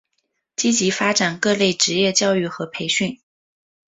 [0.55, 3.19] 积极发展各类职业教育和培训。